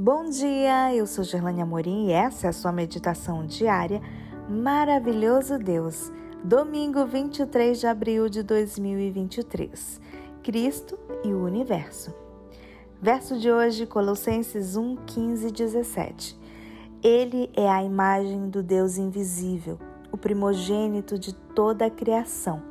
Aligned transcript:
Bom 0.00 0.26
dia, 0.26 0.94
eu 0.94 1.08
sou 1.08 1.24
Gerlane 1.24 1.60
Amorim 1.60 2.06
e 2.06 2.12
essa 2.12 2.46
é 2.46 2.50
a 2.50 2.52
sua 2.52 2.70
meditação 2.70 3.44
diária 3.44 4.00
Maravilhoso 4.48 5.58
Deus, 5.58 6.12
domingo 6.44 7.04
23 7.04 7.80
de 7.80 7.84
abril 7.84 8.28
de 8.28 8.44
2023. 8.44 10.00
Cristo 10.40 10.96
e 11.24 11.32
o 11.32 11.44
Universo. 11.44 12.14
Verso 13.02 13.40
de 13.40 13.50
hoje, 13.50 13.86
Colossenses 13.86 14.76
1, 14.76 14.98
15 15.04 15.48
e 15.48 15.50
17. 15.50 16.38
Ele 17.02 17.50
é 17.52 17.68
a 17.68 17.82
imagem 17.82 18.48
do 18.48 18.62
Deus 18.62 18.98
invisível, 18.98 19.80
o 20.12 20.16
primogênito 20.16 21.18
de 21.18 21.34
toda 21.34 21.86
a 21.86 21.90
criação, 21.90 22.62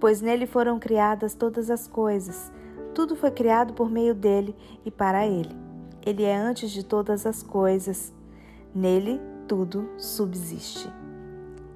pois 0.00 0.20
nele 0.20 0.46
foram 0.48 0.80
criadas 0.80 1.32
todas 1.32 1.70
as 1.70 1.86
coisas. 1.86 2.50
Tudo 2.92 3.14
foi 3.14 3.30
criado 3.30 3.72
por 3.72 3.88
meio 3.88 4.16
dele 4.16 4.52
e 4.84 4.90
para 4.90 5.24
ele 5.28 5.65
ele 6.06 6.22
é 6.22 6.36
antes 6.36 6.70
de 6.70 6.84
todas 6.84 7.26
as 7.26 7.42
coisas. 7.42 8.12
Nele 8.72 9.20
tudo 9.48 9.90
subsiste. 9.98 10.88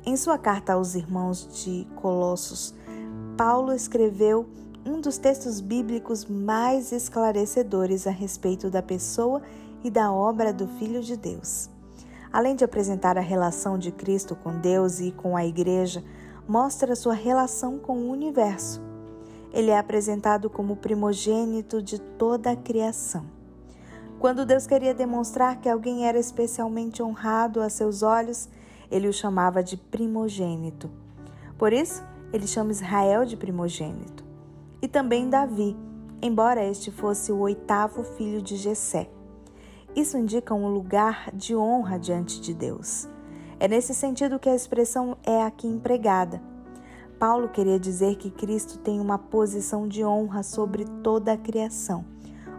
Em 0.07 0.17
sua 0.17 0.39
carta 0.39 0.75
aos 0.75 0.95
irmãos 0.95 1.65
de 1.65 1.87
Colossos, 1.97 2.73
Paulo 3.37 3.73
escreveu 3.73 4.49
um 4.87 5.01
dos 5.01 5.19
textos 5.19 5.61
bíblicos 5.61 6.25
mais 6.25 6.93
esclarecedores 6.93 8.07
a 8.07 8.11
respeito 8.11 8.71
da 8.71 8.81
pessoa 8.81 9.43
e 9.83 9.91
da 9.91 10.13
obra 10.13 10.53
do 10.53 10.69
Filho 10.79 11.03
de 11.03 11.17
Deus. 11.17 11.69
Além 12.33 12.55
de 12.55 12.65
apresentar 12.65 13.19
a 13.19 13.23
relação 13.23 13.77
de 13.77 13.91
Cristo 13.91 14.37
com 14.37 14.59
Deus 14.61 15.01
e 15.01 15.11
com 15.11 15.37
a 15.37 15.45
Igreja, 15.45 16.05
mostra 16.47 16.95
sua 16.95 17.15
relação 17.15 17.79
com 17.79 17.99
o 17.99 18.11
universo. 18.11 18.81
Ele 19.53 19.71
é 19.71 19.79
apresentado 19.79 20.49
como 20.49 20.77
primogênito 20.77 21.83
de 21.83 21.99
toda 21.99 22.53
a 22.53 22.57
criação. 22.57 23.40
Quando 24.21 24.45
Deus 24.45 24.67
queria 24.67 24.93
demonstrar 24.93 25.63
que 25.63 25.69
alguém 25.69 26.07
era 26.07 26.19
especialmente 26.19 27.03
honrado 27.03 27.63
a 27.63 27.71
seus 27.71 28.03
olhos, 28.03 28.51
ele 28.91 29.09
o 29.09 29.15
chamava 29.15 29.63
de 29.63 29.79
primogênito. 29.79 30.91
Por 31.57 31.73
isso, 31.73 32.05
ele 32.31 32.47
chama 32.47 32.71
Israel 32.71 33.25
de 33.25 33.35
primogênito. 33.35 34.23
E 34.83 34.87
também 34.87 35.31
Davi, 35.31 35.75
embora 36.21 36.63
este 36.63 36.91
fosse 36.91 37.33
o 37.33 37.39
oitavo 37.39 38.05
filho 38.05 38.43
de 38.43 38.57
Jessé. 38.57 39.09
Isso 39.97 40.19
indica 40.19 40.53
um 40.53 40.69
lugar 40.69 41.31
de 41.33 41.57
honra 41.57 41.99
diante 41.99 42.43
de 42.43 42.53
Deus. 42.53 43.09
É 43.59 43.67
nesse 43.67 43.95
sentido 43.95 44.39
que 44.39 44.51
a 44.51 44.55
expressão 44.55 45.17
é 45.25 45.43
aqui 45.45 45.67
empregada. 45.67 46.43
Paulo 47.19 47.49
queria 47.49 47.81
dizer 47.81 48.17
que 48.17 48.31
Cristo 48.31 48.79
tem 48.81 49.01
uma 49.01 49.19
posição 49.19 49.89
de 49.89 50.05
honra 50.05 50.43
sobre 50.43 50.85
toda 51.03 51.33
a 51.33 51.39
criação, 51.39 52.05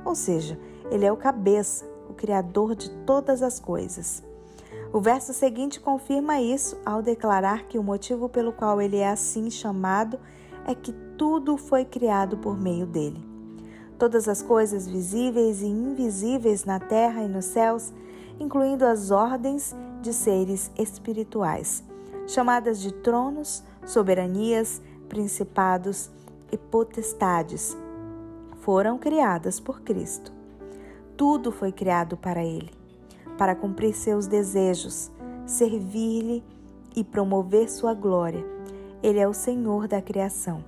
ou 0.04 0.16
seja, 0.16 0.58
ele 0.92 1.06
é 1.06 1.12
o 1.12 1.18
cabeça, 1.18 1.90
o 2.10 2.14
Criador 2.14 2.76
de 2.76 2.90
todas 3.06 3.42
as 3.42 3.60
coisas. 3.60 4.22
O 4.94 5.00
verso 5.00 5.34
seguinte 5.34 5.80
confirma 5.80 6.42
isso 6.42 6.78
ao 6.86 7.02
declarar 7.02 7.64
que 7.64 7.80
o 7.80 7.84
motivo 7.84 8.28
pelo 8.28 8.52
qual 8.52 8.82
ele 8.82 8.98
é 8.98 9.10
assim 9.10 9.50
chamado 9.50 10.20
é 10.68 10.76
que 10.76 10.92
tudo 11.18 11.56
foi 11.56 11.86
criado 11.86 12.38
por 12.38 12.60
meio 12.60 12.86
dele. 12.86 13.24
Todas 13.98 14.28
as 14.28 14.42
coisas 14.42 14.86
visíveis 14.86 15.62
e 15.62 15.68
invisíveis 15.68 16.66
na 16.66 16.80
terra 16.80 17.24
e 17.24 17.28
nos 17.28 17.46
céus, 17.46 17.94
incluindo 18.38 18.86
as 18.86 19.12
ordens 19.12 19.74
de 20.02 20.14
seres 20.14 20.70
espirituais, 20.78 21.84
chamadas 22.28 22.82
de 22.82 22.92
tronos, 22.92 23.64
soberanias, 23.86 24.82
principados 25.08 26.10
e 26.52 26.58
potestades, 26.58 27.78
foram 28.62 28.98
criadas 28.98 29.60
por 29.60 29.82
Cristo. 29.82 30.41
Tudo 31.22 31.52
foi 31.52 31.72
criado 31.72 32.18
para 32.18 32.44
ele, 32.44 32.72
para 33.38 33.54
cumprir 33.54 33.94
seus 33.94 34.26
desejos, 34.26 35.12
servir-lhe 35.46 36.44
e 36.96 37.04
promover 37.04 37.70
sua 37.70 37.94
glória. 37.94 38.44
Ele 39.04 39.20
é 39.20 39.28
o 39.28 39.34
Senhor 39.34 39.88
da 39.88 40.02
criação. 40.02 40.64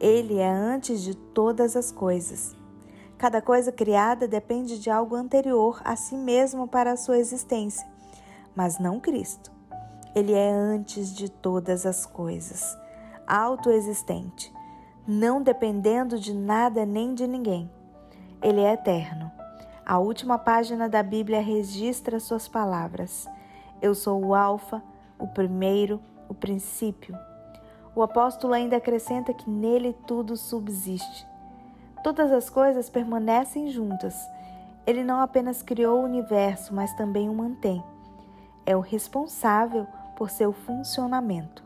Ele 0.00 0.38
é 0.38 0.48
antes 0.48 1.02
de 1.02 1.14
todas 1.14 1.76
as 1.76 1.92
coisas. 1.92 2.56
Cada 3.18 3.42
coisa 3.42 3.70
criada 3.70 4.26
depende 4.26 4.80
de 4.80 4.88
algo 4.88 5.14
anterior 5.14 5.82
a 5.84 5.94
si 5.94 6.16
mesmo 6.16 6.66
para 6.66 6.92
a 6.92 6.96
sua 6.96 7.18
existência, 7.18 7.86
mas 8.54 8.78
não 8.78 8.98
Cristo. 8.98 9.52
Ele 10.14 10.32
é 10.32 10.50
antes 10.50 11.14
de 11.14 11.30
todas 11.30 11.84
as 11.84 12.06
coisas, 12.06 12.74
autoexistente, 13.26 14.50
não 15.06 15.42
dependendo 15.42 16.18
de 16.18 16.32
nada 16.32 16.86
nem 16.86 17.12
de 17.12 17.26
ninguém. 17.26 17.70
Ele 18.40 18.62
é 18.62 18.72
eterno. 18.72 19.36
A 19.88 20.00
última 20.00 20.36
página 20.36 20.88
da 20.88 21.00
Bíblia 21.00 21.40
registra 21.40 22.18
suas 22.18 22.48
palavras: 22.48 23.30
Eu 23.80 23.94
sou 23.94 24.20
o 24.20 24.34
Alfa, 24.34 24.82
o 25.16 25.28
primeiro, 25.28 26.00
o 26.28 26.34
princípio. 26.34 27.16
O 27.94 28.02
apóstolo 28.02 28.52
ainda 28.52 28.78
acrescenta 28.78 29.32
que 29.32 29.48
nele 29.48 29.92
tudo 30.04 30.36
subsiste. 30.36 31.24
Todas 32.02 32.32
as 32.32 32.50
coisas 32.50 32.90
permanecem 32.90 33.70
juntas. 33.70 34.16
Ele 34.84 35.04
não 35.04 35.20
apenas 35.20 35.62
criou 35.62 36.00
o 36.00 36.04
universo, 36.04 36.74
mas 36.74 36.92
também 36.94 37.28
o 37.28 37.34
mantém. 37.34 37.80
É 38.66 38.76
o 38.76 38.80
responsável 38.80 39.86
por 40.16 40.30
seu 40.30 40.52
funcionamento. 40.52 41.62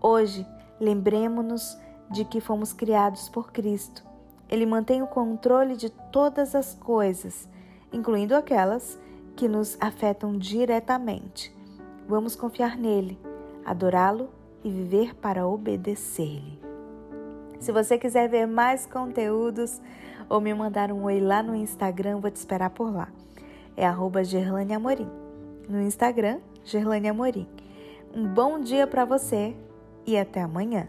Hoje, 0.00 0.46
lembremos-nos 0.78 1.76
de 2.08 2.24
que 2.24 2.40
fomos 2.40 2.72
criados 2.72 3.28
por 3.28 3.50
Cristo 3.50 4.11
ele 4.52 4.66
mantém 4.66 5.02
o 5.02 5.06
controle 5.06 5.74
de 5.74 5.88
todas 5.88 6.54
as 6.54 6.74
coisas, 6.74 7.48
incluindo 7.90 8.36
aquelas 8.36 9.00
que 9.34 9.48
nos 9.48 9.78
afetam 9.80 10.36
diretamente. 10.36 11.56
Vamos 12.06 12.36
confiar 12.36 12.76
nele, 12.76 13.18
adorá-lo 13.64 14.28
e 14.62 14.70
viver 14.70 15.14
para 15.14 15.46
obedecer-lhe. 15.46 16.60
Se 17.60 17.72
você 17.72 17.96
quiser 17.96 18.28
ver 18.28 18.46
mais 18.46 18.84
conteúdos 18.84 19.80
ou 20.28 20.38
me 20.38 20.52
mandar 20.52 20.92
um 20.92 21.04
oi 21.04 21.18
lá 21.18 21.42
no 21.42 21.56
Instagram, 21.56 22.20
vou 22.20 22.30
te 22.30 22.36
esperar 22.36 22.68
por 22.68 22.92
lá. 22.92 23.08
É 23.74 23.86
arroba 23.86 24.22
Gerlane 24.22 24.74
Amorim. 24.74 25.08
No 25.66 25.80
Instagram, 25.80 26.40
Gerlane 26.62 27.08
Amorim. 27.08 27.48
Um 28.14 28.28
bom 28.28 28.60
dia 28.60 28.86
para 28.86 29.06
você 29.06 29.56
e 30.06 30.14
até 30.18 30.42
amanhã. 30.42 30.88